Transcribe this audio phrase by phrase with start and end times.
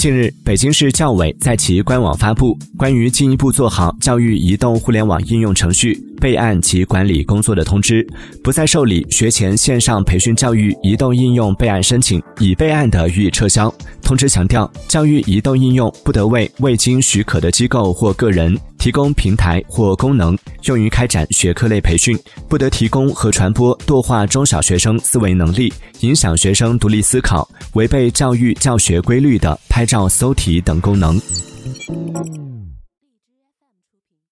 [0.00, 5.92] 近日，北京市教委在其官网发布关于进一步做好教育移动互联网应用程序。
[6.20, 8.06] 备案及管理工作的通知，
[8.44, 13.72] 不再受理学前线上培训教育移动应用备案申请，已备案的予以撤销。
[14.02, 22.18] 通知强调，教育移动应用不得为未经许可的机构或个人提供平台或功能用于开展学科类培训，
[22.48, 31.20] 不得提供和传播惰化中小学生思维能力、影响学生独立思考、违背教育教学规律的拍照、搜题等功能。